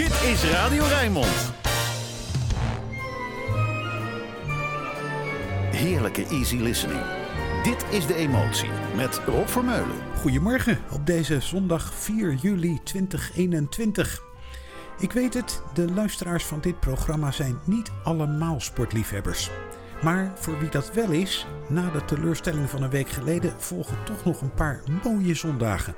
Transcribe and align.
Dit 0.00 0.22
is 0.22 0.44
Radio 0.44 0.84
Rijnmond. 0.84 1.52
Heerlijke 5.70 6.26
easy 6.26 6.56
listening. 6.56 7.00
Dit 7.62 7.84
is 7.90 8.06
De 8.06 8.14
Emotie 8.14 8.68
met 8.96 9.20
Rob 9.26 9.46
Vermeulen. 9.46 9.96
Goedemorgen 10.16 10.78
op 10.92 11.06
deze 11.06 11.40
zondag 11.40 11.94
4 11.94 12.34
juli 12.34 12.80
2021. 12.84 14.22
Ik 14.98 15.12
weet 15.12 15.34
het, 15.34 15.62
de 15.74 15.92
luisteraars 15.92 16.44
van 16.44 16.60
dit 16.60 16.80
programma 16.80 17.30
zijn 17.30 17.58
niet 17.64 17.90
allemaal 18.04 18.60
sportliefhebbers. 18.60 19.50
Maar 20.02 20.32
voor 20.34 20.58
wie 20.58 20.70
dat 20.70 20.92
wel 20.92 21.10
is, 21.10 21.46
na 21.68 21.90
de 21.90 22.04
teleurstelling 22.04 22.70
van 22.70 22.82
een 22.82 22.90
week 22.90 23.08
geleden 23.08 23.54
volgen 23.58 24.04
toch 24.04 24.24
nog 24.24 24.40
een 24.40 24.54
paar 24.54 24.82
mooie 25.02 25.34
zondagen. 25.34 25.94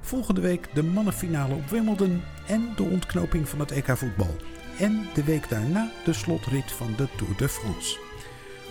Volgende 0.00 0.40
week 0.40 0.68
de 0.74 0.82
mannenfinale 0.82 1.54
op 1.54 1.68
Wimbledon 1.70 2.22
en 2.46 2.72
de 2.76 2.82
ontknoping 2.82 3.48
van 3.48 3.60
het 3.60 3.70
EK 3.70 3.96
voetbal. 3.96 4.36
En 4.78 5.06
de 5.14 5.24
week 5.24 5.48
daarna 5.48 5.90
de 6.04 6.12
slotrit 6.12 6.72
van 6.72 6.94
de 6.96 7.08
Tour 7.16 7.36
de 7.36 7.48
France. 7.48 7.98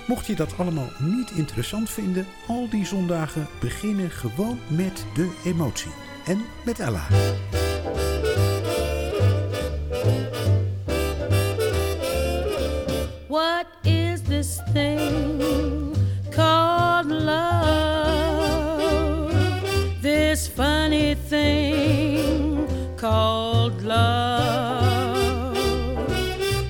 Mocht 0.07 0.25
je 0.25 0.35
dat 0.35 0.57
allemaal 0.57 0.89
niet 0.99 1.31
interessant 1.31 1.89
vinden, 1.89 2.25
al 2.47 2.69
die 2.69 2.85
zondagen 2.85 3.47
beginnen 3.59 4.09
gewoon 4.11 4.59
met 4.67 5.05
de 5.13 5.31
emotie. 5.43 5.91
En 6.25 6.41
met 6.65 6.79
Ella. 6.79 7.07
What 13.27 13.65
is 13.83 14.21
this 14.21 14.59
thing 14.73 15.95
called 16.29 17.11
love? 17.11 17.69
This 20.01 20.47
funny 20.47 21.15
thing 21.29 22.67
called 22.97 23.83
love. 23.83 25.55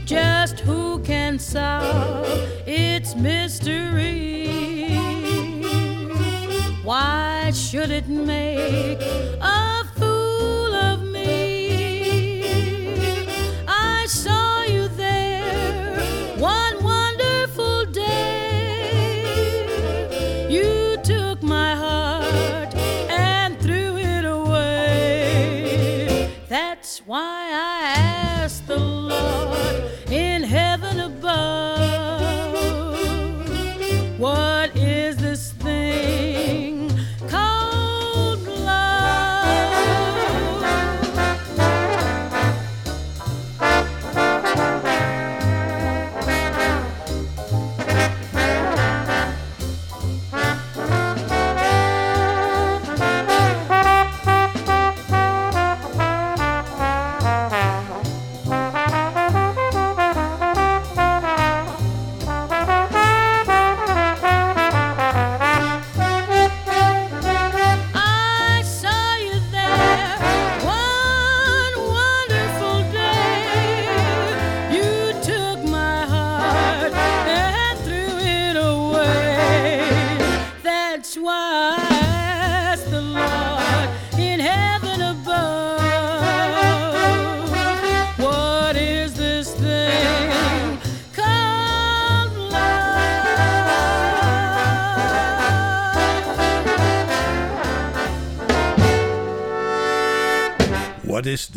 Just 0.04 0.60
who 0.60 1.00
can 1.00 1.40
solve 1.40 2.28
its 2.68 3.16
mystery? 3.16 4.98
Why 6.84 7.52
should 7.54 7.90
it 7.90 8.10
make 8.10 9.00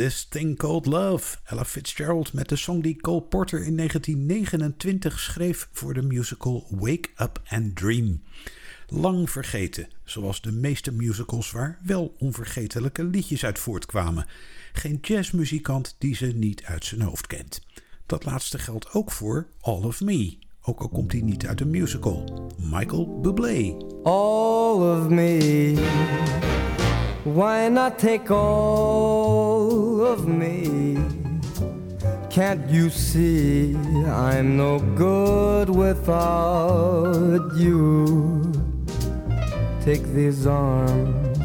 this 0.03 0.25
thing 0.25 0.57
called 0.57 0.87
love? 0.87 1.37
Ella 1.45 1.65
Fitzgerald 1.65 2.33
met 2.33 2.49
de 2.49 2.57
song 2.57 2.83
die 2.83 3.01
Cole 3.01 3.23
Porter 3.23 3.65
in 3.65 3.77
1929 3.77 5.19
schreef 5.19 5.69
voor 5.73 5.95
de 5.95 6.03
musical 6.03 6.67
Wake 6.71 7.09
Up 7.17 7.41
and 7.49 7.77
Dream. 7.77 8.23
Lang 8.89 9.31
vergeten, 9.31 9.89
zoals 10.05 10.41
de 10.41 10.53
meeste 10.53 10.93
musicals 10.93 11.51
waar 11.51 11.79
wel 11.83 12.15
onvergetelijke 12.19 13.05
liedjes 13.05 13.45
uit 13.45 13.59
voortkwamen. 13.59 14.27
Geen 14.73 14.99
jazzmuzikant 15.03 15.97
die 15.99 16.15
ze 16.15 16.27
niet 16.27 16.63
uit 16.65 16.85
zijn 16.85 17.03
hoofd 17.03 17.27
kent. 17.27 17.63
Dat 18.07 18.25
laatste 18.25 18.59
geldt 18.59 18.93
ook 18.93 19.11
voor 19.11 19.47
All 19.61 19.83
of 19.83 20.01
Me, 20.01 20.39
ook 20.63 20.81
al 20.81 20.89
komt 20.89 21.13
hij 21.13 21.21
niet 21.21 21.47
uit 21.47 21.61
een 21.61 21.71
musical. 21.71 22.51
Michael 22.59 23.21
Bublé. 23.21 23.77
all 24.03 25.01
of 25.01 25.09
me. 25.09 26.51
Why 27.25 27.69
not 27.69 28.01
take 28.01 28.33
all 28.33 30.05
of 30.05 30.27
me? 30.27 30.99
Can't 32.31 32.69
you 32.69 32.91
see 32.91 33.77
I'm 34.09 34.57
no 34.57 34.81
good 34.97 35.71
without 35.71 37.55
you? 37.55 38.53
Take 39.85 40.03
these 40.03 40.49
arms, 40.49 41.39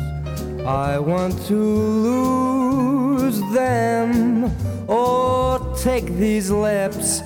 I 0.65 0.97
want 0.97 1.39
to 1.45 1.53
lose 1.53 3.39
them. 3.53 4.51
Or 4.87 5.59
take 5.75 6.05
these 6.15 6.49
lips, 6.49 7.21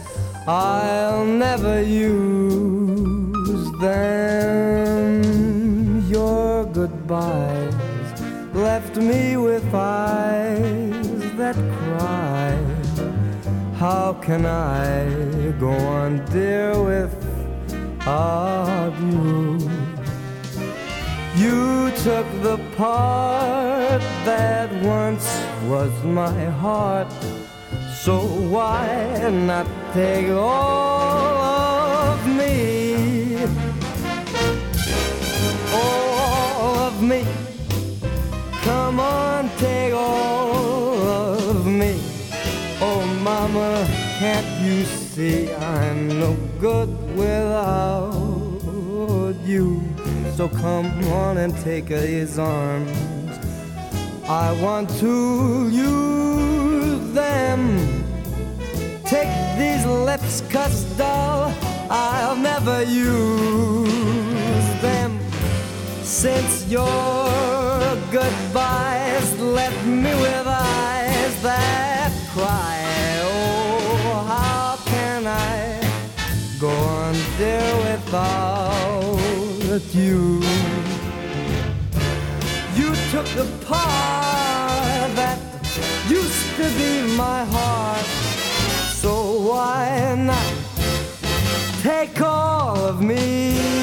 I'll 0.46 1.24
never 1.24 1.82
use 1.82 3.72
them. 3.80 5.24
Your 6.10 6.66
goodbyes 6.66 7.81
left 8.72 8.96
me 8.96 9.36
with 9.36 9.68
eyes 9.74 11.20
that 11.42 11.58
cry. 11.78 12.52
How 13.84 14.14
can 14.26 14.46
I 14.46 14.96
go 15.60 15.74
on, 16.00 16.12
dear, 16.36 16.70
without 16.92 18.94
you? 19.12 19.60
You 21.44 21.92
took 22.06 22.28
the 22.48 22.58
part 22.78 24.02
that 24.30 24.70
once 25.00 25.28
was 25.72 25.94
my 26.22 26.38
heart. 26.64 27.12
So 28.04 28.16
why 28.56 28.86
not 29.50 29.68
take 29.94 30.30
all 30.30 31.36
of 32.08 32.20
me? 32.40 32.56
All 35.74 36.76
of 36.88 37.04
me. 37.04 37.41
Come 38.72 39.00
on, 39.02 39.50
take 39.58 39.94
all 39.94 40.96
of 40.96 41.66
me. 41.66 42.00
Oh, 42.80 43.04
mama, 43.22 43.86
can't 44.18 44.48
you 44.66 44.86
see 44.86 45.54
I'm 45.54 46.08
no 46.08 46.38
good 46.58 46.90
without 47.18 48.14
you? 49.44 49.82
So 50.38 50.48
come 50.48 50.88
on 51.24 51.38
and 51.44 51.54
take 51.58 51.90
his 51.90 52.40
arms. 52.40 52.98
I 54.30 54.54
want 54.64 54.90
to 55.02 55.68
use 55.70 57.14
them. 57.14 57.62
Take 59.04 59.34
these 59.60 59.86
lips, 59.86 60.44
cause 60.50 60.86
doll, 60.98 61.54
I'll 61.90 62.38
never 62.38 62.84
use 62.84 64.70
them. 64.82 65.20
Since 66.04 66.68
your 66.68 67.61
goodbyes 68.12 69.40
left 69.40 69.86
me 69.86 70.14
with 70.26 70.46
eyes 70.46 71.42
that 71.42 72.12
cry, 72.34 72.78
oh, 73.24 74.26
how 74.28 74.76
can 74.86 75.26
I 75.26 75.80
go 76.60 76.68
on, 76.68 77.16
dear, 77.38 77.76
without 77.88 79.16
you? 79.94 80.42
You 82.76 82.90
took 83.12 83.28
the 83.40 83.48
part 83.66 85.10
that 85.16 85.40
used 86.10 86.56
to 86.58 86.66
be 86.78 87.16
my 87.16 87.46
heart. 87.46 88.06
So 89.02 89.40
why 89.50 90.16
not 90.18 90.54
take 91.82 92.22
all 92.22 92.76
of 92.76 93.02
me? 93.02 93.81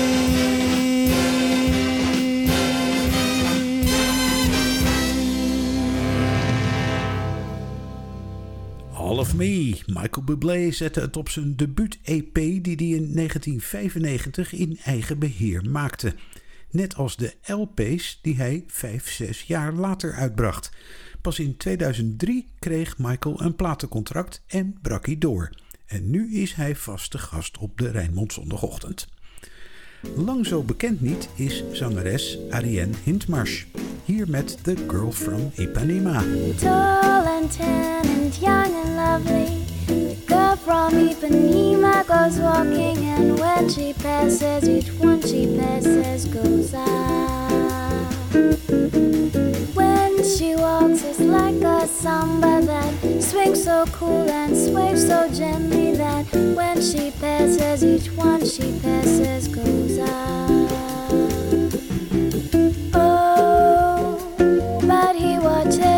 Of 9.18 9.36
Me. 9.36 9.78
Michael 9.86 10.24
Bublé 10.24 10.70
zette 10.70 11.00
het 11.00 11.16
op 11.16 11.28
zijn 11.28 11.56
debuut-EP 11.56 12.34
die 12.34 12.74
hij 12.76 12.86
in 12.86 13.14
1995 13.14 14.52
in 14.52 14.78
eigen 14.84 15.18
beheer 15.18 15.70
maakte. 15.70 16.14
Net 16.70 16.96
als 16.96 17.16
de 17.16 17.34
LP's 17.46 18.18
die 18.22 18.36
hij 18.36 18.64
5, 18.66 19.10
6 19.10 19.42
jaar 19.42 19.72
later 19.72 20.12
uitbracht. 20.12 20.70
Pas 21.20 21.38
in 21.38 21.56
2003 21.56 22.46
kreeg 22.58 22.98
Michael 22.98 23.40
een 23.40 23.56
platencontract 23.56 24.42
en 24.46 24.78
brak 24.82 25.06
hij 25.06 25.18
door. 25.18 25.50
En 25.86 26.10
nu 26.10 26.34
is 26.34 26.52
hij 26.54 26.76
vaste 26.76 27.18
gast 27.18 27.58
op 27.58 27.78
de 27.78 27.90
Rijnmond 27.90 28.32
zondagochtend. 28.32 29.08
Lang 30.16 30.46
zo 30.46 30.62
bekend 30.62 31.00
niet 31.00 31.28
is 31.34 31.64
zangeres 31.72 32.38
Ariane 32.50 32.94
Hindmarsh. 33.04 33.64
Hier 34.04 34.28
met 34.30 34.58
The 34.64 34.76
Girl 34.88 35.12
from 35.12 35.50
Ipanema. 35.56 36.24
And 37.38 37.52
tan 37.52 38.04
and 38.08 38.36
young 38.40 38.74
and 38.74 38.96
lovely. 38.96 39.64
The 39.86 40.16
girl 40.26 40.56
from 40.56 40.94
Ipanema 40.94 42.04
goes 42.04 42.40
walking, 42.40 42.98
and 43.04 43.38
when 43.38 43.68
she 43.68 43.92
passes, 43.92 44.68
each 44.68 44.90
one 44.98 45.22
she 45.22 45.46
passes 45.56 46.24
goes 46.24 46.74
out. 46.74 48.00
When 49.76 50.24
she 50.24 50.56
walks, 50.56 51.04
it's 51.04 51.20
like 51.20 51.62
a 51.62 51.86
samba 51.86 52.60
that 52.66 53.22
swings 53.22 53.62
so 53.62 53.86
cool 53.92 54.28
and 54.28 54.56
sways 54.56 55.06
so 55.06 55.32
gently 55.32 55.94
that 55.94 56.26
when 56.56 56.82
she 56.82 57.12
passes, 57.20 57.84
each 57.84 58.10
one 58.16 58.44
she 58.44 58.80
passes 58.80 59.46
goes 59.46 59.98
out. 60.00 60.72
Oh, 62.94 64.18
but 64.82 65.14
he 65.14 65.38
watches 65.38 65.97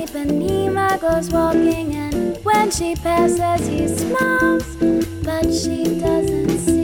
goes 0.99 1.29
walking, 1.29 1.95
and 1.95 2.37
when 2.43 2.71
she 2.71 2.95
passes, 2.95 3.67
he 3.67 3.87
smiles, 3.87 4.75
but 5.23 5.43
she 5.53 5.99
doesn't 5.99 6.59
see. 6.59 6.80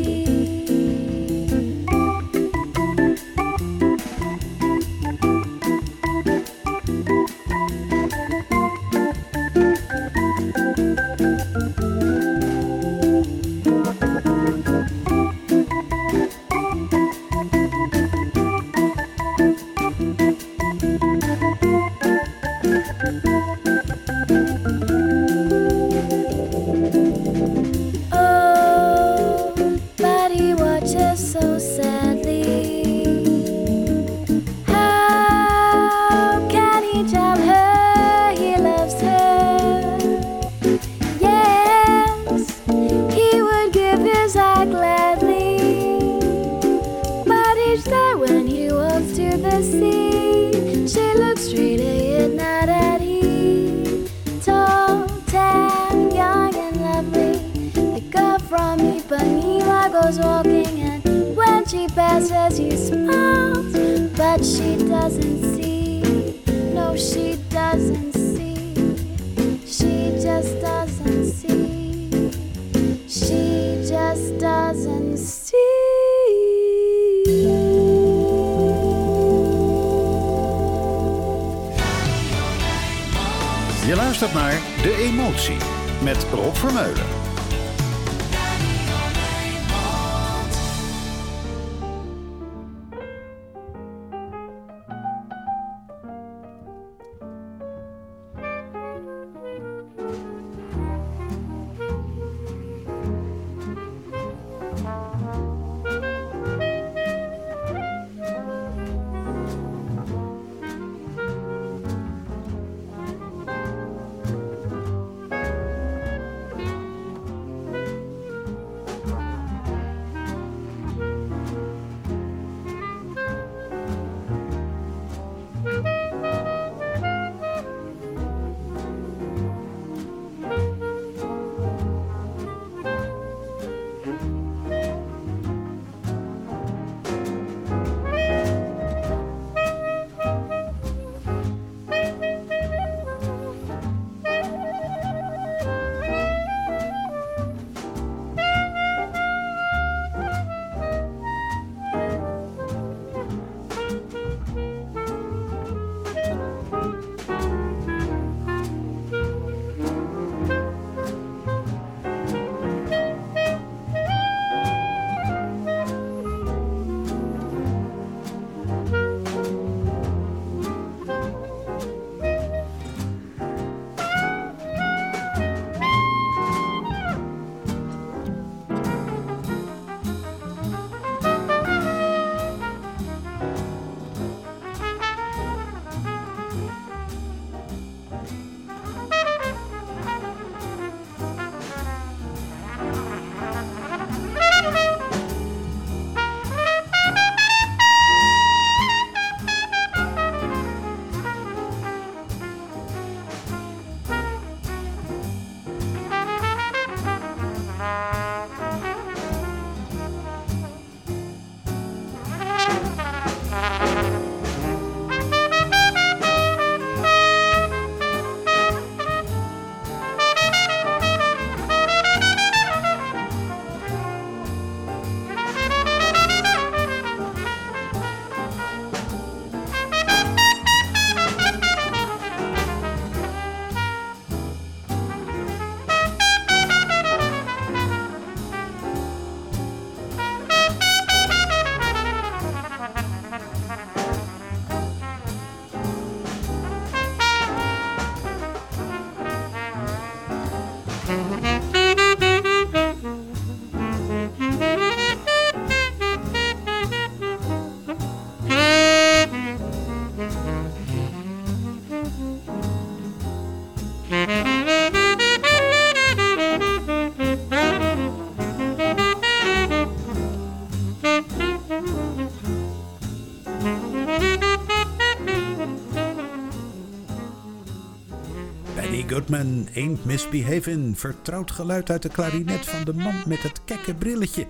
Een 279.37 279.67
Ain't 279.75 280.97
Vertrouwd 280.99 281.51
geluid 281.51 281.89
uit 281.89 282.01
de 282.01 282.09
klarinet 282.09 282.65
van 282.65 282.83
de 282.83 282.93
man 282.93 283.15
met 283.27 283.43
het 283.43 283.63
kekke 283.65 283.95
brilletje. 283.95 284.47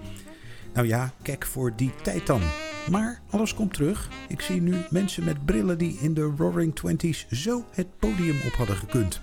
Nou 0.74 0.88
ja, 0.88 1.14
kek 1.22 1.46
voor 1.46 1.76
die 1.76 1.92
tijd 2.04 2.28
dan. 2.28 2.42
Maar 2.92 3.22
alles 3.30 3.54
komt 3.54 3.74
terug. 3.74 4.10
Ik 4.28 4.42
zie 4.42 4.62
nu 4.62 4.76
mensen 4.90 5.24
met 5.24 5.46
brillen 5.46 5.78
die 5.78 5.98
in 5.98 6.14
de 6.14 6.34
Roaring 6.38 6.76
Twenties 6.76 7.28
zo 7.30 7.66
het 7.72 7.98
podium 8.00 8.38
op 8.46 8.54
hadden 8.54 8.76
gekund. 8.76 9.20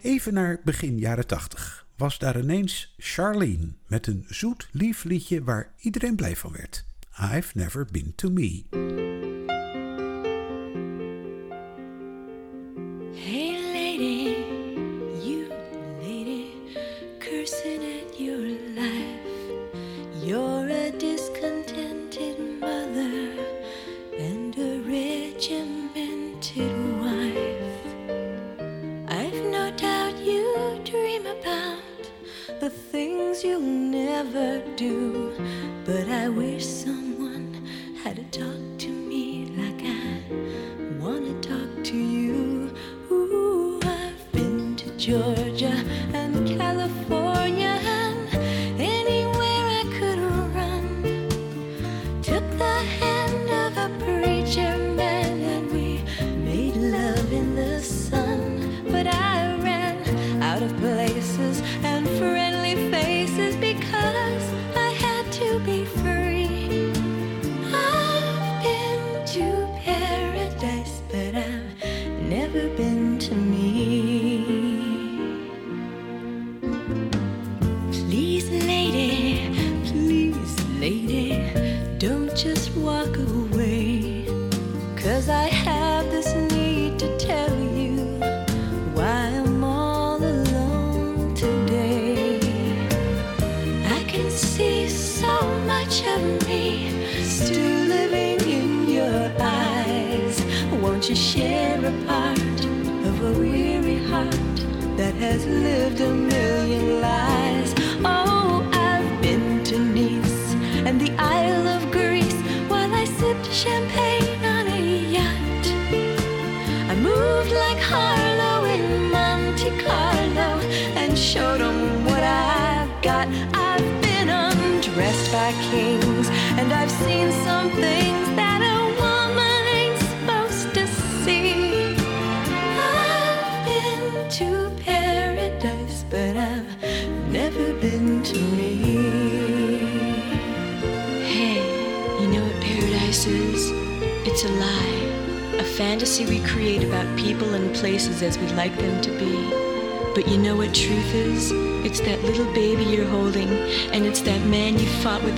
Even 0.00 0.34
naar 0.34 0.60
begin 0.64 0.98
jaren 0.98 1.26
80 1.26 1.86
was 1.96 2.18
daar 2.18 2.40
ineens 2.40 2.94
Charlene 2.98 3.72
met 3.86 4.06
een 4.06 4.24
zoet 4.28 4.68
lief 4.72 5.04
liedje 5.04 5.44
waar 5.44 5.72
iedereen 5.80 6.16
blij 6.16 6.36
van 6.36 6.52
werd. 6.52 6.84
I've 7.34 7.58
never 7.58 7.86
been 7.90 8.12
to 8.14 8.30
me. 8.30 9.09
never 34.22 34.62
do. 34.76 35.32
But 35.86 36.06
I 36.08 36.28
wish 36.28 36.66
someone 36.66 37.66
had 38.04 38.16
to 38.16 38.24
talk 38.40 38.78
to 38.78 38.88
me 38.88 39.46
like 39.56 39.82
I 39.82 41.02
wanna 41.02 41.40
talk 41.40 41.84
to 41.84 41.96
you. 41.96 42.70
Ooh, 43.10 43.80
I've 43.82 44.32
been 44.32 44.76
to 44.76 44.90
Georgia. 44.98 45.79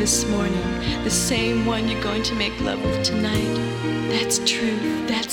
this 0.03 0.27
morning, 0.27 1.05
the 1.05 1.11
same 1.11 1.65
one 1.65 1.89
you're 1.89 2.03
going 2.03 2.25
to 2.25 2.35
make 2.35 2.53
love 2.61 2.83
with 2.83 3.05
tonight. 3.05 3.55
That's 4.11 4.39
truth. 4.39 5.07
That's 5.07 5.32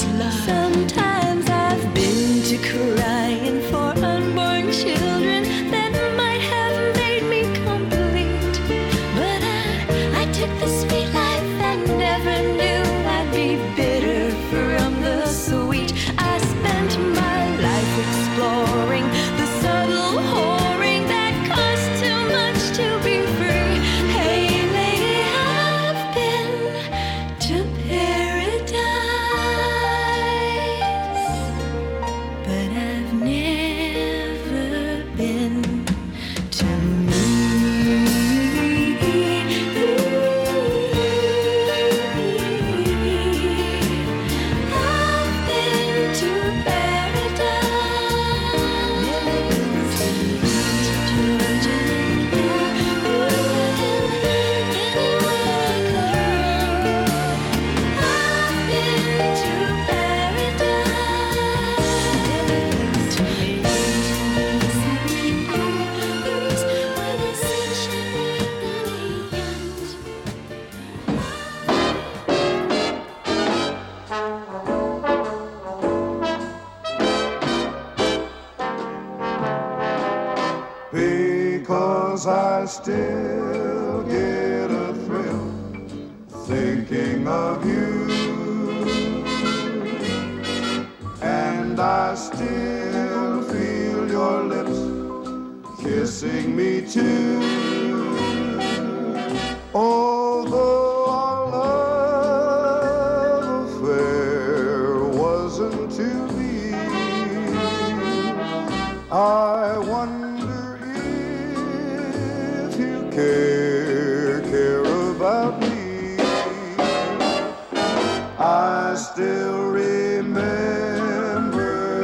I 118.42 118.96
still 118.96 119.64
remember 119.72 120.40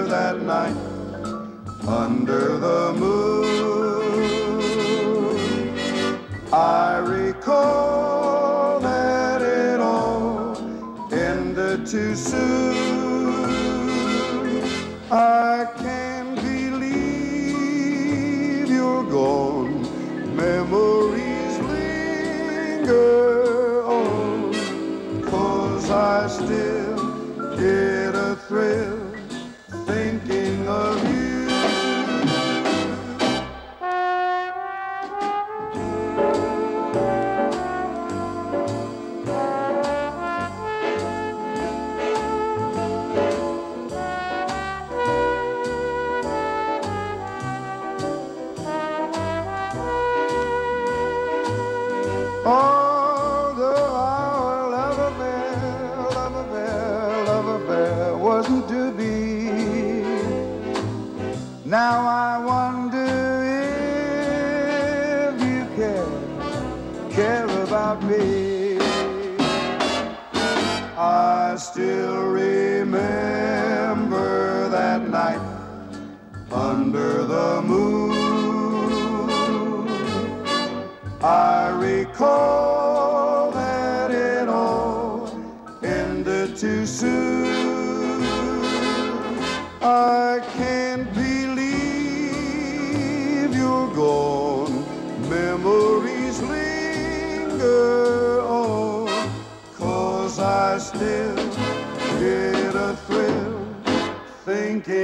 that 0.05 0.41
night 0.41 0.75
under 1.87 2.57
the 2.57 2.93
moon. 2.99 3.34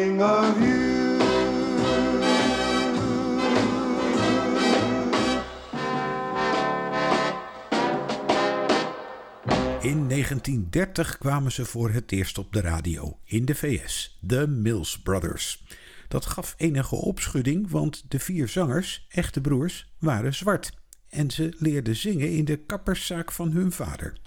Of 0.10 0.60
you. 0.60 1.20
In 9.82 10.08
1930 10.08 11.18
kwamen 11.18 11.52
ze 11.52 11.66
voor 11.66 11.90
het 11.90 12.12
eerst 12.12 12.38
op 12.38 12.54
de 12.54 12.62
radio 12.62 13.18
in 13.24 13.46
de 13.46 13.56
VS, 13.56 14.20
The 14.28 14.48
Mills 14.48 15.02
Brothers. 15.02 15.64
Dat 16.08 16.26
gaf 16.26 16.54
enige 16.58 16.96
opschudding, 16.96 17.70
want 17.70 18.04
de 18.08 18.20
vier 18.20 18.48
zangers, 18.48 19.08
echte 19.10 19.42
broers, 19.42 19.94
waren 20.00 20.34
zwart. 20.34 20.74
En 21.10 21.32
ze 21.32 21.54
leerden 21.58 21.96
zingen 21.96 22.32
in 22.32 22.46
de 22.46 22.58
kapperszaak 22.58 23.32
van 23.32 23.52
hun 23.52 23.72
vader. 23.72 24.18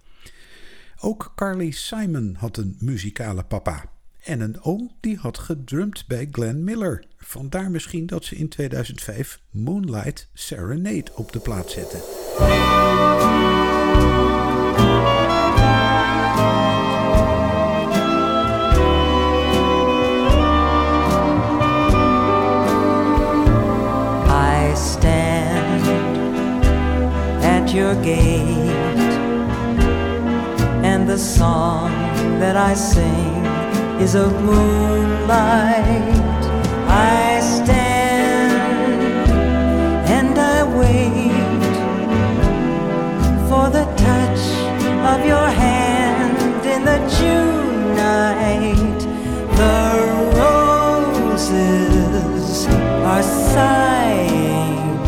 Ook 1.00 1.32
Carly 1.34 1.70
Simon 1.70 2.36
had 2.38 2.56
een 2.56 2.76
muzikale 2.80 3.44
papa. 3.44 3.93
En 4.24 4.40
een 4.40 4.62
oom 4.62 4.90
die 5.00 5.16
had 5.16 5.38
gedrumd 5.38 6.04
bij 6.06 6.28
Glenn 6.32 6.64
Miller. 6.64 7.04
Vandaar 7.16 7.70
misschien 7.70 8.06
dat 8.06 8.24
ze 8.24 8.36
in 8.36 8.48
2005 8.48 9.40
Moonlight 9.50 10.28
Serenade 10.32 11.10
op 11.14 11.32
de 11.32 11.38
plaat 11.38 11.70
zetten. 11.70 12.00
I 24.28 24.74
stand 24.74 25.86
at 27.44 27.70
your 27.70 27.94
gate, 27.94 29.08
and 30.82 31.08
the 31.08 31.18
song 31.18 31.90
that 32.38 32.70
I 32.70 32.74
sing 32.74 33.53
is 34.04 34.14
of 34.14 34.32
moonlight. 34.42 36.42
I 36.88 37.40
stand 37.40 39.30
and 40.16 40.38
I 40.38 40.58
wait 40.80 41.32
for 43.48 43.64
the 43.76 43.84
touch 44.06 44.42
of 45.12 45.18
your 45.32 45.48
hand 45.64 46.62
in 46.74 46.80
the 46.90 46.98
June 47.16 47.96
night. 47.96 49.00
The 49.60 49.78
roses 51.22 52.66
are 53.12 53.24
sighing 53.54 54.98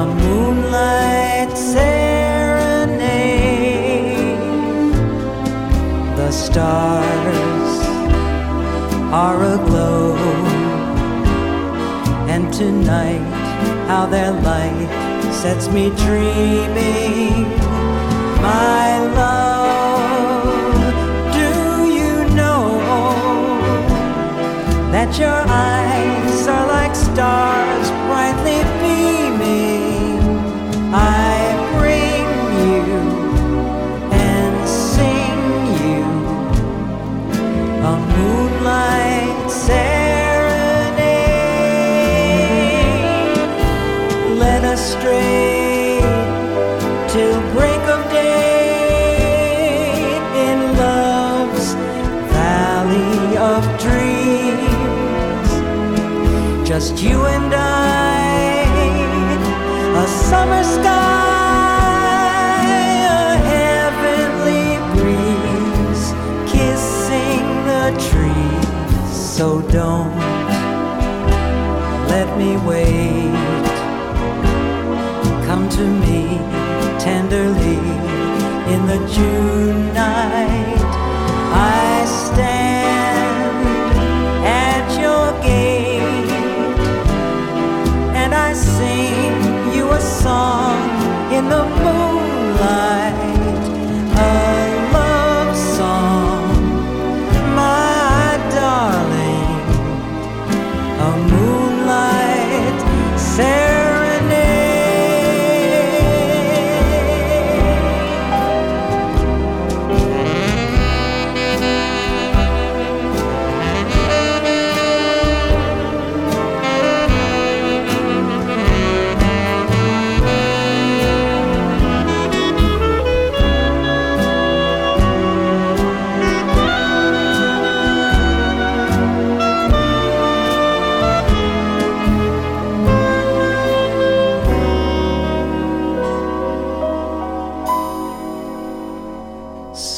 a 0.00 0.02
moonlight 0.22 1.52
serenade. 1.72 3.10
The 6.16 6.30
stars 6.30 7.09
are 9.20 9.42
aglow, 9.54 10.16
and 12.32 12.50
tonight, 12.54 13.24
how 13.86 14.06
their 14.06 14.32
light 14.48 14.90
sets 15.40 15.68
me 15.68 15.90
dreaming. 16.04 17.44
My 18.40 18.88
love, 19.20 20.44
do 21.38 21.50
you 21.98 22.12
know? 22.34 22.60
that 24.94 25.10
your 25.18 25.42
eyes 25.68 26.46
are 26.54 26.66
like 26.76 26.94
stars 26.96 27.88
brightly 28.08 28.39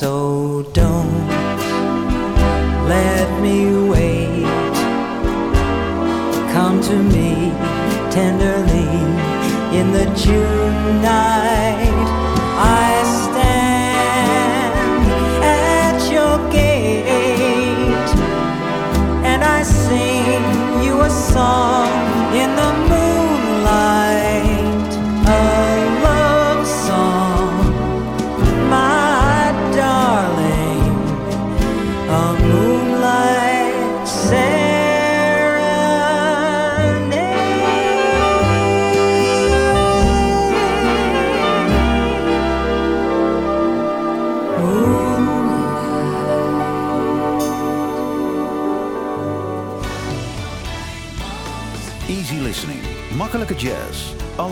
So 0.00 0.62
don't 0.72 1.28
let 2.88 3.28
me 3.40 3.88
wait. 3.90 4.44
Come 6.52 6.80
to 6.80 6.96
me 7.14 7.52
tenderly 8.10 8.90
in 9.78 9.92
the 9.92 10.06
June 10.16 11.02
night. 11.02 11.31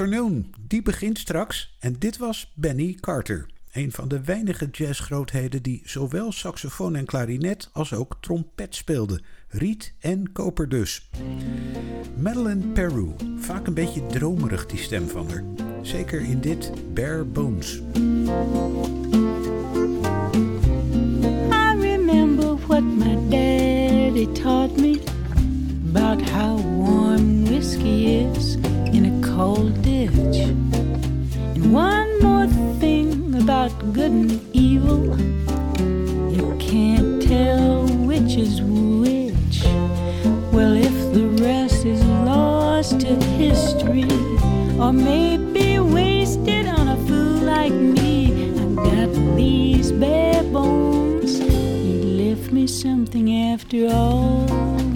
Afternoon, 0.00 0.54
die 0.66 0.82
begint 0.82 1.18
straks 1.18 1.76
en 1.78 1.96
dit 1.98 2.16
was 2.16 2.52
Benny 2.54 2.96
Carter. 3.00 3.46
Een 3.72 3.92
van 3.92 4.08
de 4.08 4.20
weinige 4.20 4.68
jazzgrootheden 4.72 5.62
die 5.62 5.82
zowel 5.84 6.32
saxofoon 6.32 6.96
en 6.96 7.04
klarinet 7.04 7.70
als 7.72 7.92
ook 7.92 8.16
trompet 8.20 8.74
speelde. 8.74 9.20
Riet 9.48 9.94
en 9.98 10.32
koper 10.32 10.68
dus. 10.68 11.08
Madeline 12.16 12.66
Peru, 12.66 13.14
vaak 13.38 13.66
een 13.66 13.74
beetje 13.74 14.06
dromerig 14.06 14.66
die 14.66 14.78
stem 14.78 15.08
van 15.08 15.28
haar. 15.30 15.44
Zeker 15.82 16.20
in 16.20 16.40
dit 16.40 16.72
Bare 16.94 17.24
Bones. 17.24 17.80
I 21.52 21.74
remember 21.78 22.56
what 22.66 22.82
my 22.82 23.16
daddy 23.28 24.32
taught 24.32 24.76
me 24.76 25.00
about 25.88 26.30
how 26.30 26.60
warm 26.76 27.44
whiskey 27.44 28.04
is 28.04 28.56
in 28.92 29.04
a 29.04 29.36
cold 29.36 29.74
ditch. 29.82 29.89
One 31.70 32.20
more 32.20 32.48
thing 32.80 33.32
about 33.40 33.70
good 33.92 34.10
and 34.10 34.40
evil 34.52 35.16
you 36.28 36.56
can't 36.58 37.22
tell 37.22 37.86
which 37.86 38.34
is 38.34 38.60
which. 38.60 39.62
Well, 40.52 40.76
if 40.76 41.14
the 41.14 41.28
rest 41.40 41.86
is 41.86 42.04
lost 42.26 43.00
to 43.02 43.14
history 43.38 44.10
or 44.80 44.92
maybe 44.92 45.78
wasted 45.78 46.66
on 46.66 46.88
a 46.88 46.96
fool 47.06 47.46
like 47.46 47.72
me, 47.72 48.50
I've 48.60 48.74
got 48.74 49.36
these 49.36 49.92
bare 49.92 50.42
bones. 50.42 51.38
He 51.38 52.34
left 52.34 52.50
me 52.50 52.66
something 52.66 53.32
after 53.52 53.86
all. 53.86 54.89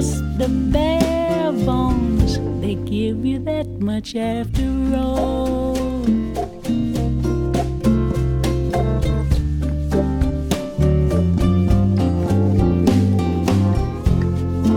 just 0.00 0.38
the 0.38 0.48
bare 0.72 1.52
bones. 1.66 2.38
They 2.62 2.74
give 2.74 3.26
you 3.26 3.38
that 3.40 3.68
much 3.80 4.16
after 4.16 4.68
all. 4.96 5.74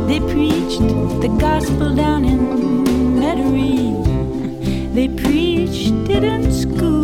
They 0.10 0.20
preached 0.34 0.88
the 1.24 1.32
gospel 1.40 1.96
down 1.96 2.26
in 2.26 2.42
Metairie. 3.20 3.94
They 4.96 5.08
preached 5.08 6.10
it 6.16 6.24
in 6.24 6.52
school. 6.52 7.03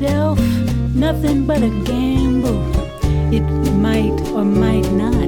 itself 0.00 0.38
nothing 0.94 1.46
but 1.46 1.62
a 1.62 1.68
gamble. 1.84 2.62
It 3.32 3.42
might 3.74 4.18
or 4.32 4.44
might 4.44 4.90
not. 4.92 5.19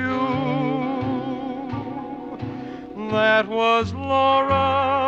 that 3.16 3.48
was 3.48 3.94
Laura. 3.94 5.05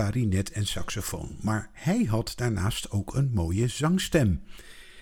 klarinet 0.00 0.50
en 0.50 0.66
saxofoon, 0.66 1.36
maar 1.40 1.70
hij 1.72 2.04
had 2.04 2.32
daarnaast 2.36 2.90
ook 2.90 3.14
een 3.14 3.30
mooie 3.34 3.68
zangstem. 3.68 4.42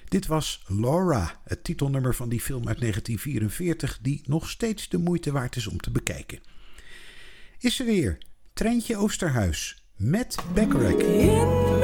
Dit 0.09 0.27
was 0.27 0.65
Laura, 0.67 1.41
het 1.45 1.65
titelnummer 1.65 2.15
van 2.15 2.29
die 2.29 2.41
film 2.41 2.69
uit 2.69 2.81
1944, 2.81 3.99
die 4.03 4.23
nog 4.25 4.51
steeds 4.51 4.89
de 4.89 4.99
moeite 4.99 5.33
waard 5.33 5.57
is 5.57 5.67
om 5.67 5.81
te 5.81 5.91
bekijken. 5.91 6.41
Is 7.59 7.81
er 7.81 7.87
weer 7.87 8.19
Treintje 8.53 8.97
Oosterhuis 8.97 9.85
met 9.97 10.37
Bacharach. 10.55 11.78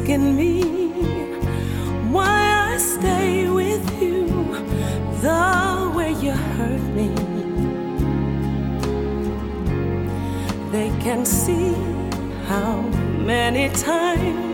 asking 0.00 0.34
me 0.34 0.62
why 2.10 2.72
I 2.72 2.78
stay 2.78 3.48
with 3.48 4.02
you 4.02 4.26
the 5.20 5.92
way 5.94 6.12
you 6.12 6.32
hurt 6.32 6.80
me. 6.96 7.08
They 10.72 10.88
can 11.02 11.24
see 11.26 11.74
how 12.46 12.80
many 13.26 13.68
times 13.74 14.49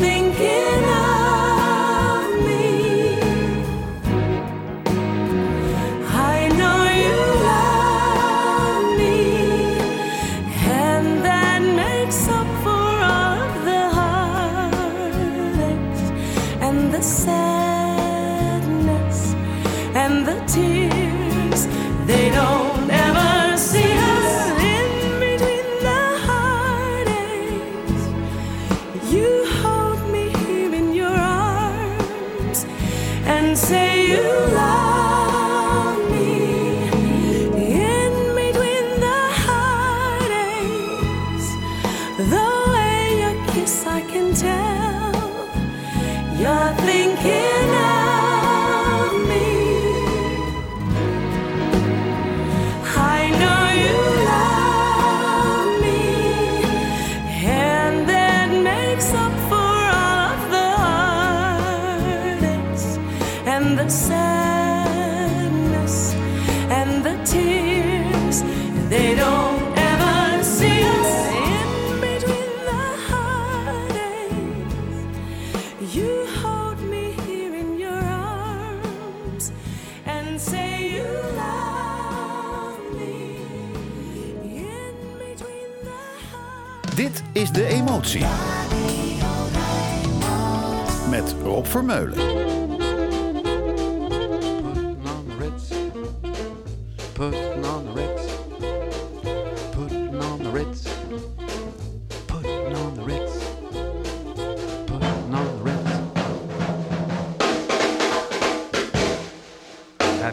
thinking 0.00 0.63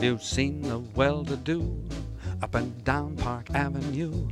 Have 0.02 0.14
you 0.14 0.18
seen 0.18 0.64
the 0.64 0.80
well 0.80 1.24
to 1.26 1.38
do 1.38 1.80
up 2.42 2.56
and 2.56 2.84
down 2.84 3.16
Park 3.18 3.52
Avenue 3.54 4.30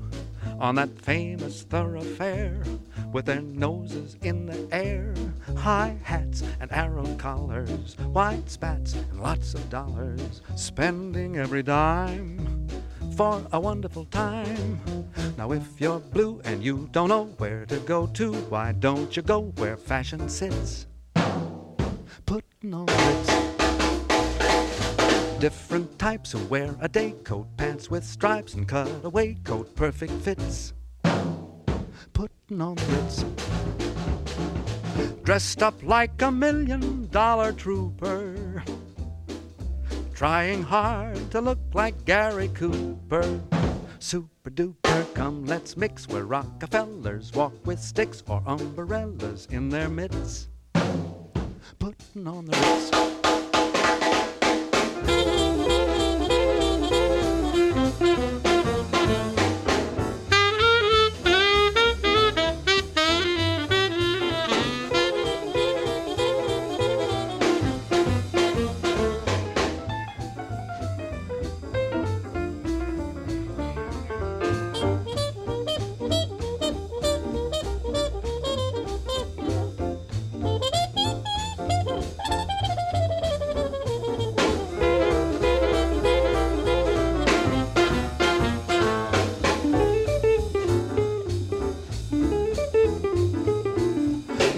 on 0.59 0.73
that 0.73 0.99
famous 0.99 1.61
thoroughfare 1.61 2.63
with 3.13 3.27
their 3.27 3.41
noses 3.41 4.17
in 4.23 4.47
the 4.47 4.67
air? 4.71 5.13
High 5.55 5.95
hats 6.01 6.41
and 6.59 6.71
arrow 6.71 7.05
collars, 7.19 7.95
white 7.99 8.49
spats 8.49 8.95
and 8.95 9.21
lots 9.21 9.53
of 9.53 9.69
dollars, 9.69 10.41
spending 10.55 11.37
every 11.37 11.61
dime 11.61 12.67
for 13.15 13.39
a 13.51 13.59
wonderful 13.59 14.05
time. 14.05 14.81
Now, 15.37 15.51
if 15.51 15.79
you're 15.79 15.99
blue 15.99 16.41
and 16.45 16.63
you 16.63 16.89
don't 16.91 17.09
know 17.09 17.25
where 17.37 17.67
to 17.67 17.77
go 17.81 18.07
to, 18.07 18.33
why 18.49 18.71
don't 18.71 19.15
you 19.15 19.21
go 19.21 19.53
where 19.57 19.77
fashion 19.77 20.29
sits? 20.29 20.87
Putting 22.25 22.73
on 22.73 22.87
its 22.89 23.38
different 25.39 25.97
types 25.97 26.33
who 26.33 26.39
wear 26.47 26.75
a 26.81 26.89
day 26.89 27.13
coat, 27.23 27.47
pants 27.55 27.89
with 27.89 28.03
stripes, 28.03 28.55
and 28.55 28.67
cutaway 28.67 29.35
coat, 29.45 29.73
perfect 29.73 30.11
fits. 30.21 30.73
Putting 32.11 32.61
on 32.61 32.75
Ritz. 32.89 33.23
Dressed 35.23 35.63
up 35.63 35.81
like 35.81 36.21
a 36.21 36.29
million 36.29 37.07
dollar 37.07 37.53
trooper. 37.53 38.63
Trying 40.13 40.63
hard 40.63 41.31
to 41.31 41.39
look 41.39 41.59
like 41.73 42.03
Gary 42.03 42.49
Cooper. 42.49 43.39
Super 43.99 44.49
duper, 44.49 45.13
come 45.13 45.45
let's 45.45 45.77
mix 45.77 46.05
where 46.09 46.25
Rockefellers 46.25 47.31
walk 47.33 47.53
with 47.65 47.79
sticks 47.79 48.23
or 48.27 48.43
umbrellas 48.45 49.47
in 49.51 49.69
their 49.69 49.87
mitts. 49.87 50.49
Putting 51.79 52.27
on 52.27 52.45
the 52.45 52.57
Ritz. 52.57 53.18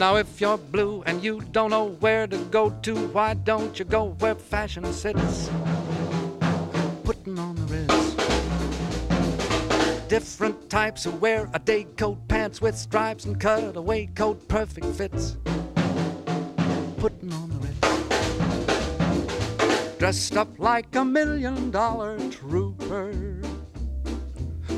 Now, 0.01 0.15
if 0.15 0.41
you're 0.41 0.57
blue 0.57 1.03
and 1.05 1.23
you 1.23 1.41
don't 1.51 1.69
know 1.69 1.89
where 1.99 2.25
to 2.25 2.37
go 2.45 2.71
to, 2.71 2.95
why 3.09 3.35
don't 3.35 3.77
you 3.77 3.85
go 3.85 4.15
where 4.17 4.33
fashion 4.33 4.91
sits? 4.91 5.47
Putting 7.03 7.37
on 7.37 7.53
the 7.53 7.61
Ritz. 7.69 8.15
Different 10.07 10.71
types 10.71 11.03
who 11.03 11.11
wear 11.11 11.47
a 11.53 11.59
day 11.59 11.83
coat, 11.97 12.17
pants 12.27 12.61
with 12.61 12.75
stripes 12.75 13.25
and 13.25 13.39
cutaway 13.39 14.07
coat, 14.15 14.47
perfect 14.47 14.87
fits. 14.87 15.37
Putting 16.97 17.31
on 17.31 17.49
the 17.49 17.59
Ritz. 17.67 17.79
Dressed 19.99 20.35
up 20.35 20.57
like 20.57 20.95
a 20.95 21.05
million 21.05 21.69
dollar 21.69 22.17
trooper. 22.31 23.13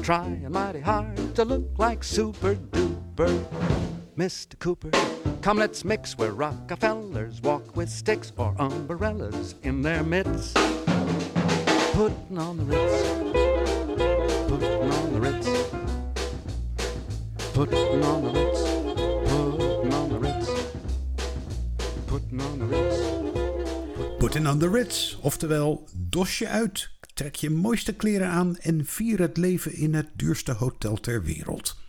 Trying 0.01 0.51
mighty 0.51 0.81
hard 0.81 1.33
to 1.35 1.45
look 1.45 1.79
like 1.79 2.03
super 2.03 2.55
duper. 2.55 3.82
Mr. 4.17 4.59
Cooper, 4.59 4.91
come 5.41 5.57
let's 5.57 5.83
mix 5.83 6.15
where 6.19 6.33
Rockefellers 6.33 7.41
walk 7.41 7.75
with 7.75 7.89
sticks 7.89 8.31
or 8.37 8.53
umbrellas 8.59 9.55
in 9.63 9.81
their 9.81 10.03
midst. 10.03 10.55
Putting 11.93 12.37
on 12.37 12.57
the 12.57 12.63
Ritz. 12.63 13.01
Putting 14.47 14.91
on 14.91 15.13
the 15.13 15.19
Ritz. 15.19 15.47
Putting 17.53 18.03
on 18.03 18.21
the 18.21 18.29
Ritz. 18.29 18.61
Putting 19.25 19.93
on 19.93 20.09
the 20.09 20.19
Ritz. 20.19 20.49
Putting 22.05 22.41
on 22.41 22.59
the 22.59 22.65
Ritz. 22.65 24.19
Putting 24.19 24.47
on 24.47 24.59
the 24.59 24.69
Ritz, 24.69 25.17
oftewel 25.21 25.87
dos 25.93 26.37
je 26.37 26.47
uit, 26.47 26.89
trek 27.13 27.35
je 27.35 27.49
mooiste 27.49 27.93
kleren 27.93 28.27
aan 28.27 28.57
en 28.57 28.85
vier 28.85 29.19
het 29.19 29.37
leven 29.37 29.73
in 29.73 29.93
het 29.93 30.09
duurste 30.15 30.51
hotel 30.51 30.99
ter 30.99 31.23
wereld. 31.23 31.81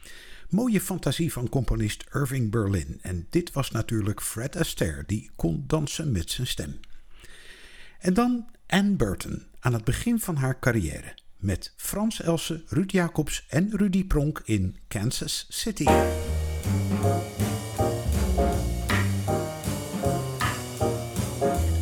Mooie 0.48 0.80
fantasie 0.80 1.32
van 1.32 1.48
componist 1.48 2.04
Irving 2.12 2.50
Berlin 2.50 2.98
en 3.02 3.26
dit 3.30 3.52
was 3.52 3.70
natuurlijk 3.70 4.22
Fred 4.22 4.56
Astaire 4.56 5.02
die 5.06 5.30
kon 5.36 5.64
dansen 5.66 6.12
met 6.12 6.30
zijn 6.30 6.46
stem. 6.46 6.80
En 7.98 8.14
dan 8.14 8.48
Anne 8.66 8.96
Burton 8.96 9.46
aan 9.60 9.72
het 9.72 9.84
begin 9.84 10.20
van 10.20 10.36
haar 10.36 10.58
carrière 10.58 11.14
met 11.36 11.72
Frans 11.76 12.22
Elsen, 12.22 12.62
Ruud 12.66 12.90
Jacobs 12.90 13.46
en 13.48 13.70
Rudy 13.70 14.04
Pronk 14.06 14.42
in 14.44 14.76
Kansas 14.88 15.46
City. 15.48 15.86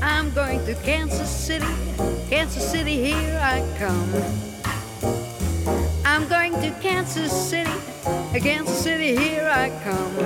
I'm 0.02 0.30
going 0.34 0.64
to 0.64 0.74
Kansas 0.84 1.44
City, 1.44 1.74
Kansas 2.28 2.70
City, 2.70 2.96
here 2.96 3.38
I 3.38 3.62
come. 3.78 4.10
I'm 6.04 6.28
going 6.28 6.52
to 6.60 6.70
Kansas 6.80 7.48
City, 7.48 7.70
Kansas 8.02 8.82
City, 8.82 9.16
here 9.16 9.48
I 9.48 9.70
come. 9.84 10.16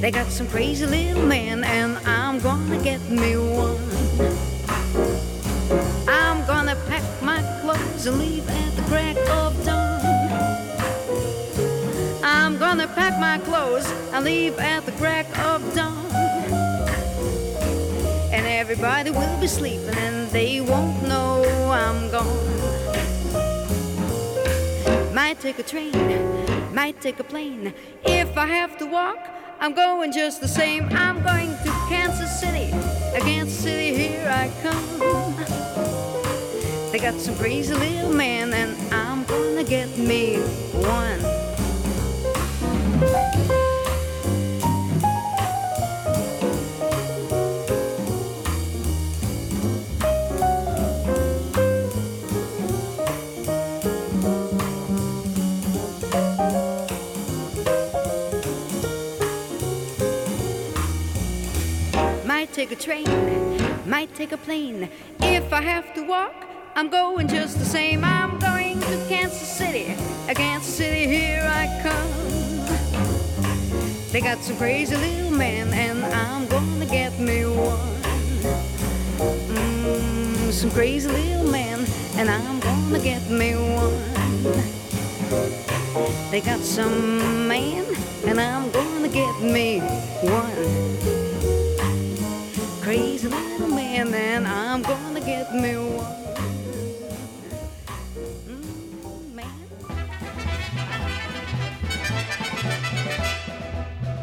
They 0.00 0.10
got 0.10 0.30
some 0.30 0.46
crazy 0.48 0.84
little 0.84 1.22
men, 1.22 1.64
and 1.64 1.96
I'm 2.06 2.38
gonna 2.40 2.78
get 2.82 3.00
me 3.08 3.36
one. 3.36 3.80
I'm 6.06 6.44
gonna 6.46 6.76
pack 6.88 7.02
my 7.22 7.40
clothes 7.62 8.06
and 8.06 8.18
leave 8.18 8.46
at 8.48 8.76
the 8.76 8.82
crack 8.82 9.16
of 9.30 9.64
dawn. 9.64 10.00
I'm 12.22 12.58
gonna 12.58 12.88
pack 12.88 13.18
my 13.18 13.38
clothes 13.38 13.90
and 14.12 14.24
leave 14.24 14.58
at 14.58 14.84
the 14.84 14.92
crack 14.92 15.26
of 15.38 15.62
dawn. 15.74 16.06
And 18.32 18.46
everybody 18.46 19.10
will 19.10 19.40
be 19.40 19.46
sleeping 19.46 19.96
and 19.96 20.28
they 20.30 20.60
won't 20.60 21.02
know 21.08 21.42
I'm 21.72 22.10
gone. 22.10 22.85
Might 25.26 25.40
take 25.40 25.58
a 25.58 25.64
train, 25.64 25.92
might 26.72 27.00
take 27.00 27.18
a 27.18 27.24
plane. 27.24 27.74
If 28.04 28.38
I 28.38 28.46
have 28.46 28.78
to 28.78 28.86
walk, 28.86 29.18
I'm 29.58 29.74
going 29.74 30.12
just 30.12 30.40
the 30.40 30.46
same. 30.46 30.88
I'm 30.92 31.20
going 31.20 31.48
to 31.48 31.70
Kansas 31.88 32.38
City, 32.38 32.70
Kansas 33.18 33.58
City, 33.58 33.92
here 33.92 34.28
I 34.30 34.48
come. 34.62 35.34
They 36.92 37.00
got 37.00 37.20
some 37.20 37.34
crazy 37.38 37.74
little 37.74 38.12
man, 38.12 38.54
and 38.54 38.76
I'm 38.94 39.24
gonna 39.24 39.64
get 39.64 39.98
me 39.98 40.36
one. 40.74 41.20
Take 62.56 62.72
a 62.72 62.74
train, 62.74 63.04
might 63.84 64.14
take 64.14 64.32
a 64.32 64.36
plane. 64.38 64.88
If 65.20 65.52
I 65.52 65.60
have 65.60 65.92
to 65.92 66.02
walk, 66.08 66.32
I'm 66.74 66.88
going 66.88 67.28
just 67.28 67.58
the 67.58 67.66
same. 67.66 68.02
I'm 68.02 68.38
going 68.38 68.80
to 68.80 69.04
Kansas 69.10 69.46
City, 69.58 69.94
Kansas 70.34 70.74
City, 70.74 71.06
here 71.06 71.46
I 71.46 71.66
come. 71.82 72.10
They 74.10 74.22
got 74.22 74.38
some 74.38 74.56
crazy 74.56 74.96
little 74.96 75.32
man, 75.32 75.70
and 75.74 76.02
I'm 76.02 76.46
gonna 76.48 76.86
get 76.86 77.20
me 77.20 77.44
one. 77.44 78.00
Mm, 79.52 80.50
some 80.50 80.70
crazy 80.70 81.10
little 81.10 81.50
man, 81.52 81.84
and 82.16 82.30
I'm 82.30 82.58
gonna 82.60 83.00
get 83.00 83.28
me 83.28 83.52
one. 83.52 84.00
They 86.30 86.40
got 86.40 86.60
some 86.60 87.48
man, 87.48 87.84
and 88.24 88.40
I'm 88.40 88.70
gonna 88.70 89.08
get 89.08 89.42
me 89.42 89.80
one. 90.22 91.25
Crazy 92.86 93.26
little 93.26 93.66
man, 93.66 94.46
I'm 94.46 94.80
gonna 94.80 95.18
get 95.18 95.52
me 95.52 95.76
one. 95.76 96.06
Mm. 98.46 99.40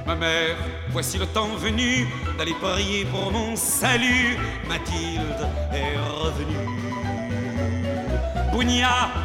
Ma 0.05 0.15
mère, 0.15 0.55
voici 0.91 1.17
le 1.17 1.25
temps 1.25 1.53
venu 1.57 2.07
d'aller 2.37 2.53
prier 2.53 3.03
pour 3.03 3.33
mon 3.33 3.57
salut. 3.57 4.37
Mathilde 4.69 5.45
est 5.73 5.97
revenue. 5.97 6.92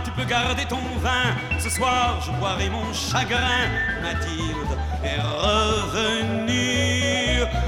Tu 0.05 0.11
peux 0.13 0.25
garder 0.25 0.65
ton 0.65 0.81
vin. 1.01 1.37
Ce 1.59 1.69
soir, 1.69 2.19
je 2.25 2.31
boirai 2.33 2.71
mon 2.71 2.93
chagrin. 2.95 3.69
Mathilde 4.03 4.77
est 5.05 5.21
revenue. 5.21 6.59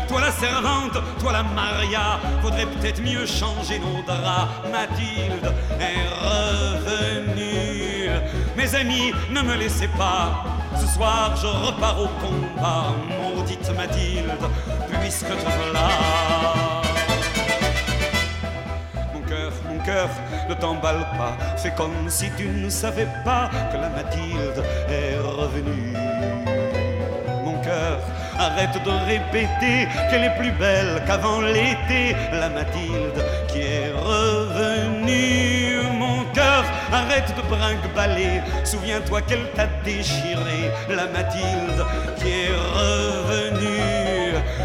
Toi 0.09 0.21
la 0.23 0.33
servante, 0.33 0.99
toi 1.21 1.33
la 1.33 1.43
Maria, 1.43 2.19
faudrait 2.43 2.67
peut-être 2.67 3.03
mieux 3.03 3.27
changer 3.27 3.79
nos 3.79 4.03
draps. 4.03 4.69
Mathilde 4.73 5.55
est 5.79 6.09
revenue. 6.25 8.11
Mes 8.57 8.75
amis, 8.75 9.13
ne 9.31 9.43
me 9.43 9.55
laissez 9.57 9.89
pas. 9.89 10.43
Ce 10.81 10.87
soir, 10.87 11.37
je 11.37 11.47
repars 11.47 12.01
au 12.01 12.09
combat. 12.25 12.95
Maudite 13.23 13.71
Mathilde, 13.77 14.49
puisque 15.01 15.29
te 15.29 15.45
voilà. 15.45 16.60
Cœur, 19.85 20.09
ne 20.49 20.55
t'emballe 20.55 21.07
pas. 21.19 21.37
Fais 21.57 21.73
comme 21.73 22.09
si 22.09 22.31
tu 22.37 22.47
ne 22.49 22.69
savais 22.69 23.09
pas 23.25 23.51
que 23.73 23.77
la 23.77 23.89
Mathilde 23.91 24.63
est 24.89 25.17
revenue. 25.19 25.95
Mon 27.45 27.61
cœur, 27.63 27.99
arrête 28.39 28.83
de 28.83 28.91
répéter 29.07 29.87
qu'elle 30.11 30.25
est 30.25 30.37
plus 30.37 30.53
belle 30.53 31.03
qu'avant 31.07 31.41
l'été, 31.41 32.17
la 32.33 32.49
Mathilde 32.49 33.25
qui 33.49 33.61
est 33.61 33.93
revenue. 33.93 35.83
Mon 35.93 36.25
cœur, 36.33 36.65
arrête 36.93 37.35
de 37.37 37.43
brinque-baller, 37.55 38.41
souviens-toi 38.65 39.21
qu'elle 39.23 39.51
t'a 39.55 39.67
déchiré, 39.85 40.71
la 40.89 41.07
Mathilde 41.07 41.85
qui 42.17 42.29
est 42.29 42.55
revenue. 42.75 43.80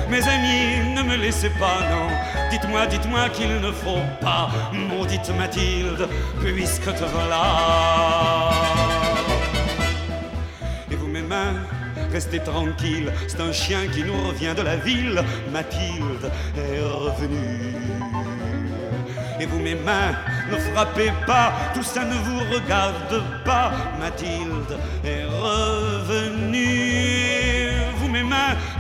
Mes 0.10 0.22
amis, 0.28 0.93
ne 0.95 1.01
me 1.01 1.16
laissez 1.16 1.49
pas, 1.49 1.80
non, 1.89 2.08
dites-moi, 2.51 2.86
dites-moi 2.86 3.30
qu'il 3.30 3.60
ne 3.60 3.72
faut 3.72 4.03
pas, 4.22 4.49
maudite 4.72 5.30
Mathilde, 5.38 6.08
puisque 6.39 6.93
te 6.93 7.03
voilà. 7.03 8.51
Et 10.91 10.95
vous, 10.95 11.08
mes 11.08 11.24
mains, 11.24 11.56
restez 12.12 12.39
tranquilles, 12.39 13.12
c'est 13.28 13.41
un 13.41 13.51
chien 13.51 13.88
qui 13.91 14.03
nous 14.03 14.28
revient 14.28 14.53
de 14.56 14.62
la 14.62 14.76
ville. 14.76 15.24
Mathilde 15.51 16.32
est 16.56 16.82
revenue. 16.82 17.74
Et 19.39 19.45
vous, 19.45 19.60
mes 19.60 19.76
mains, 19.76 20.14
ne 20.51 20.58
frappez 20.58 21.12
pas, 21.26 21.51
tout 21.74 21.84
ça 21.84 22.06
ne 22.06 22.14
vous 22.14 22.39
regarde 22.53 23.24
pas. 23.43 23.72
Mathilde 23.99 24.78
est 25.03 25.26
revenue. 25.26 25.74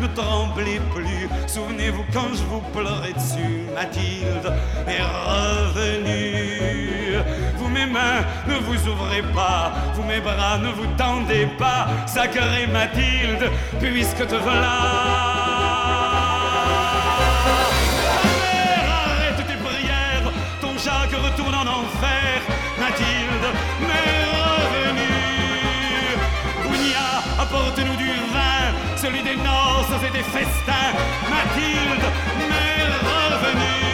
Ne 0.01 0.07
tremblez 0.07 0.79
plus. 0.93 1.29
Souvenez-vous 1.47 2.03
quand 2.13 2.27
je 2.33 2.43
vous 2.43 2.61
pleurais 2.73 3.13
dessus. 3.13 3.63
Mathilde 3.73 4.51
est 4.87 5.01
revenue. 5.01 7.15
Vous, 7.57 7.69
mes 7.69 7.85
mains, 7.85 8.23
ne 8.47 8.55
vous 8.55 8.87
ouvrez 8.89 9.21
pas. 9.33 9.71
Vous, 9.93 10.03
mes 10.03 10.19
bras, 10.19 10.57
ne 10.57 10.69
vous 10.69 10.87
tendez 10.97 11.47
pas. 11.57 11.87
Sacrée 12.05 12.67
Mathilde, 12.71 13.49
puisque 13.79 14.27
te 14.27 14.35
voilà. 14.35 14.77
Mère, 18.41 18.89
arrête 19.05 19.37
tes 19.47 19.55
prières. 19.55 20.31
Ton 20.61 20.77
Jacques 20.77 21.15
retourne 21.23 21.55
en 21.55 21.61
enfer. 21.61 22.24
Celui 29.05 29.21
des 29.21 29.35
noces 29.35 30.01
et 30.07 30.11
des 30.17 30.23
festins. 30.23 30.91
Mathilde, 31.29 32.05
mère 32.51 32.91
revenue. 33.13 33.85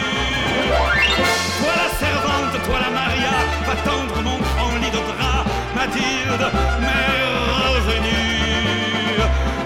Toi 1.60 1.72
la 1.82 1.88
servante, 2.02 2.54
toi 2.66 2.78
la 2.84 2.90
Maria, 3.00 3.36
va 3.66 3.76
tendre 3.90 4.16
mon 4.22 4.38
grand 4.38 4.76
lit 4.82 4.92
de 4.96 5.02
drap. 5.10 5.44
Mathilde, 5.76 6.44
mère 6.86 7.32
revenue. 7.74 9.20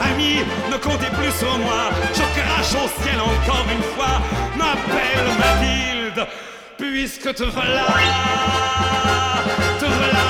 Amis, 0.09 0.41
ne 0.73 0.77
comptez 0.79 1.11
plus 1.19 1.33
sur 1.39 1.57
moi, 1.59 1.83
je 2.19 2.25
crache 2.39 2.75
au 2.83 2.89
ciel 3.01 3.19
encore 3.21 3.67
une 3.77 3.87
fois. 3.95 4.15
M'appelle 4.59 5.29
Mathilde, 5.43 6.27
puisque 6.77 7.35
te 7.35 7.45
voilà, 7.45 7.87
te 9.79 9.85
voilà. 9.85 10.27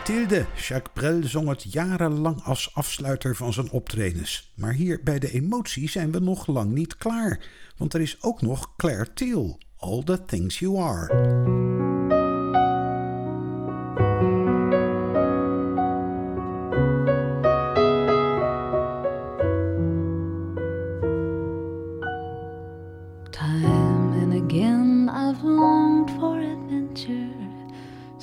Mathilde, 0.00 0.46
Jacques 0.54 0.92
Brel 0.94 1.22
zong 1.24 1.48
het 1.48 1.72
jarenlang 1.72 2.42
als 2.42 2.74
afsluiter 2.74 3.36
van 3.36 3.52
zijn 3.52 3.70
optredens. 3.70 4.52
Maar 4.56 4.72
hier 4.72 5.00
bij 5.04 5.18
de 5.18 5.32
emotie 5.32 5.88
zijn 5.88 6.12
we 6.12 6.20
nog 6.20 6.46
lang 6.46 6.72
niet 6.72 6.96
klaar. 6.96 7.44
Want 7.76 7.94
er 7.94 8.00
is 8.00 8.16
ook 8.20 8.42
nog 8.42 8.76
Claire 8.76 9.12
Thiel, 9.12 9.58
All 9.76 10.02
the 10.02 10.24
Things 10.24 10.58
You 10.58 10.78
Are. 10.78 11.69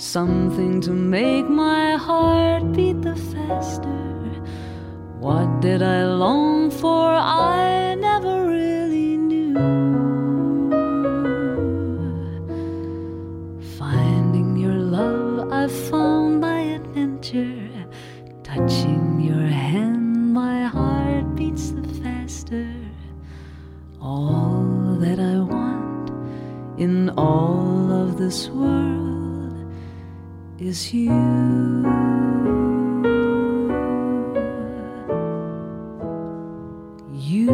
Something 0.08 0.80
to 0.80 0.92
make 0.92 1.50
my 1.50 1.98
heart 1.98 2.72
beat 2.72 3.02
the 3.02 3.16
faster. 3.34 4.06
What 5.20 5.60
did 5.60 5.82
I 5.82 6.06
long 6.06 6.72
for? 6.72 7.10
I 7.12 7.94
never 7.96 8.48
really 8.48 9.18
knew. 9.18 9.54
Finding 13.78 14.56
your 14.56 14.80
love, 14.98 15.52
I 15.52 15.68
found 15.68 16.40
by 16.40 16.60
adventure. 16.80 17.70
Touching 18.44 19.20
your 19.20 19.48
hand, 19.68 20.34
my 20.34 20.68
heart 20.68 21.36
beats 21.36 21.72
the 21.72 21.86
faster. 22.02 22.74
All 24.00 24.96
that 25.02 25.20
I 25.20 25.40
want 25.40 26.12
in 26.80 27.10
all 27.18 27.92
of 27.92 28.18
this 28.18 28.48
world 28.48 28.97
is 30.68 30.94
you. 30.94 31.10
You 37.14 37.52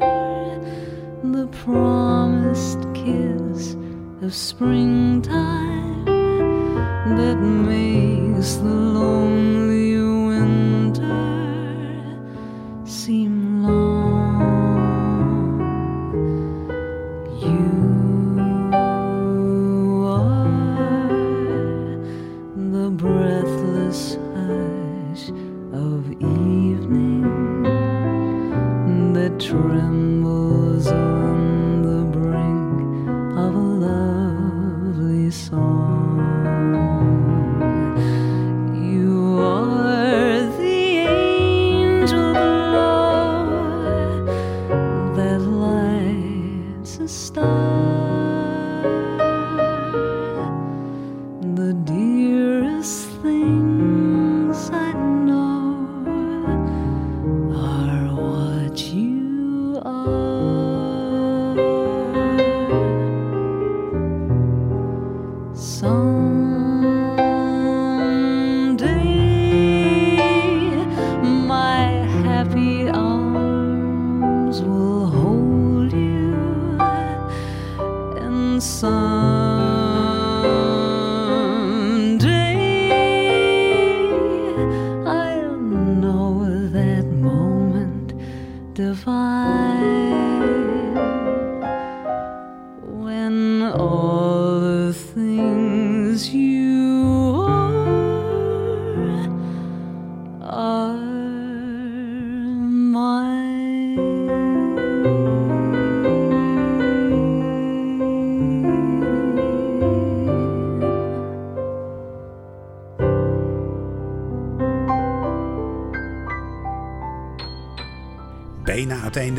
are 0.00 1.30
the 1.32 1.46
promised 1.64 2.80
kiss 2.94 3.76
of 4.22 4.34
springtime 4.34 5.05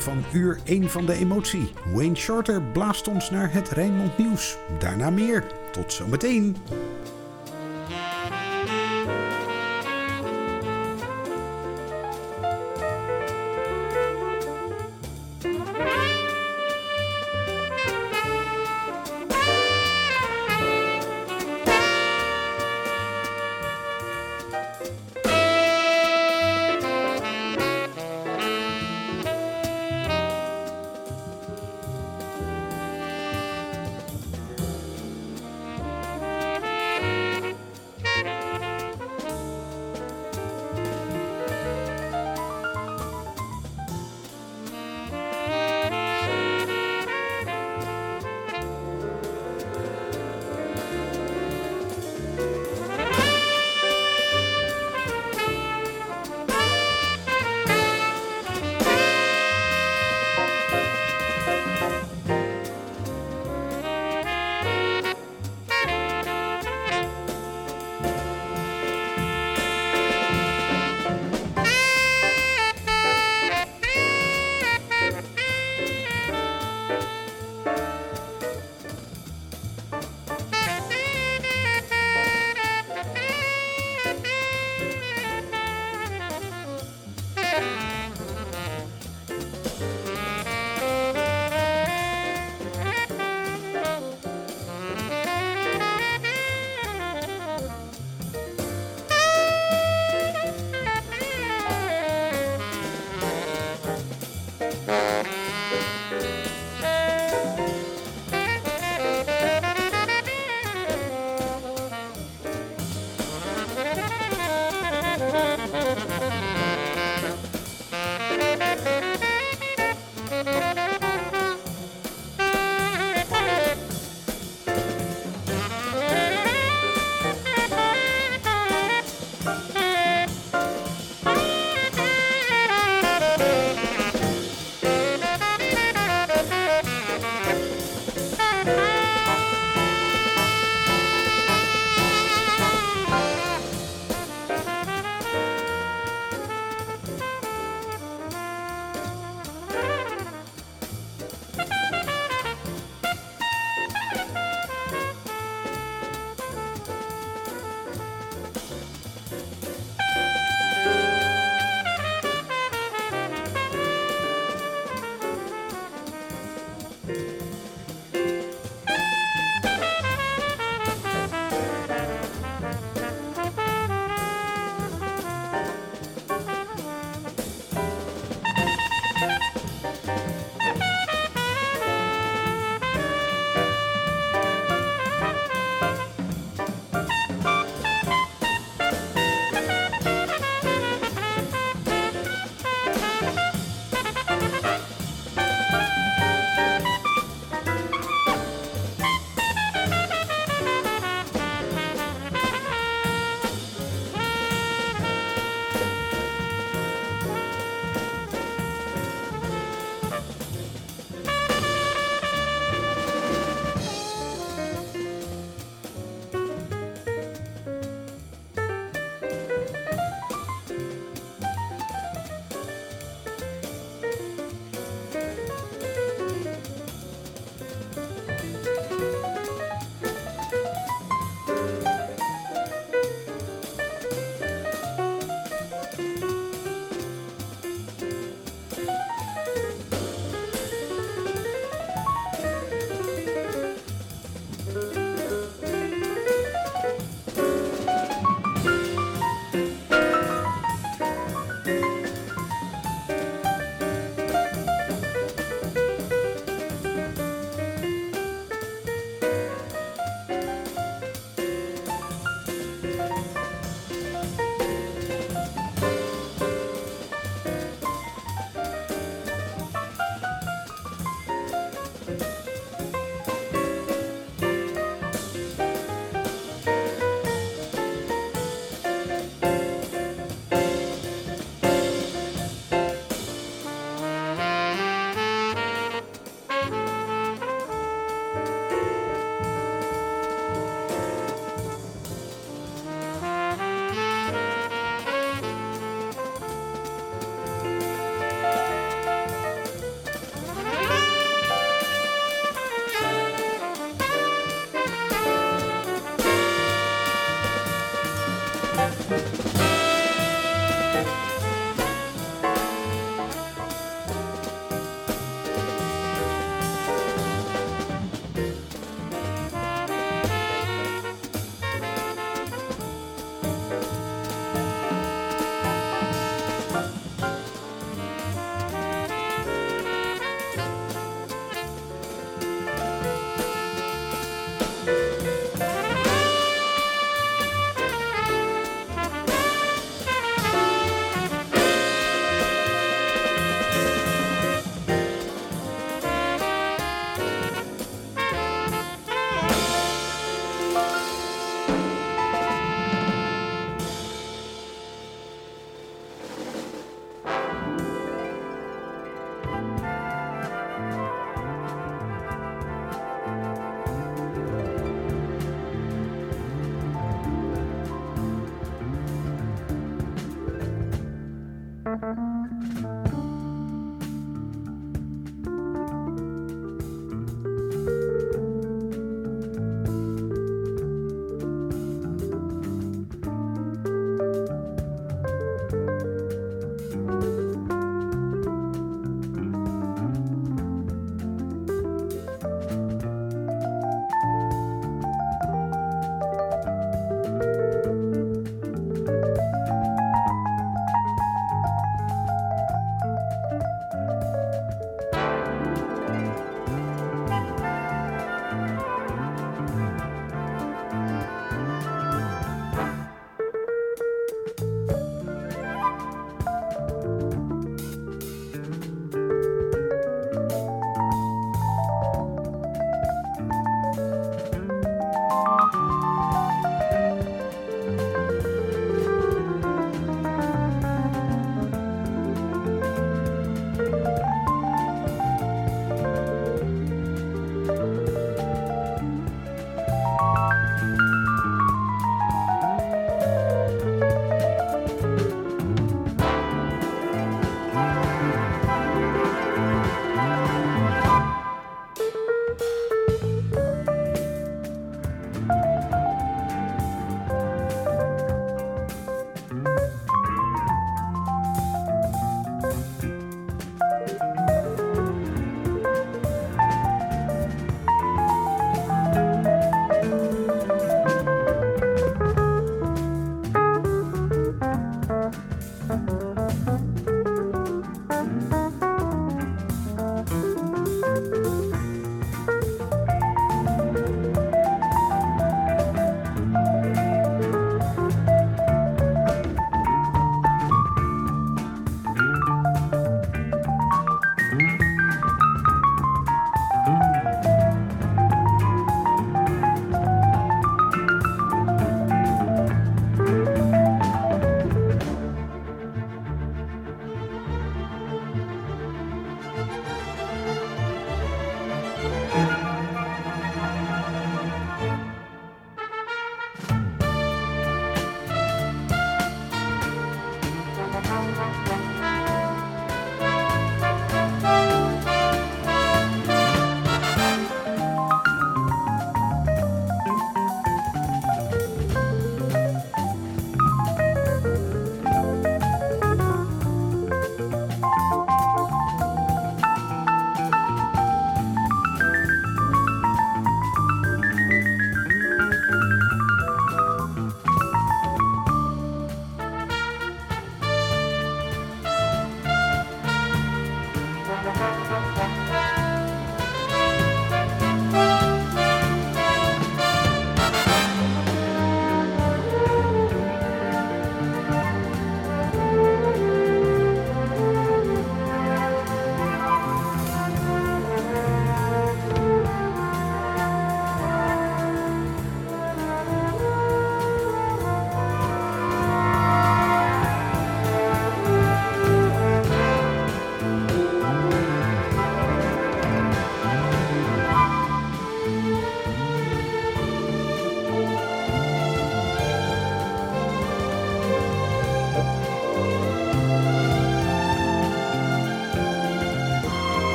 van 0.00 0.24
uur 0.32 0.58
1 0.64 0.90
van 0.90 1.06
de 1.06 1.12
emotie. 1.12 1.72
Wayne 1.94 2.14
Shorter 2.14 2.62
blaast 2.62 3.08
ons 3.08 3.30
naar 3.30 3.52
het 3.52 3.68
Rijnmond 3.68 4.18
Nieuws. 4.18 4.56
Daarna 4.78 5.10
meer. 5.10 5.46
Tot 5.72 5.92
zometeen. 5.92 6.56